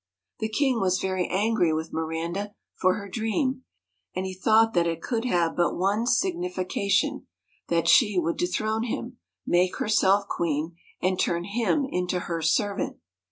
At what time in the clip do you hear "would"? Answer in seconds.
8.17-8.37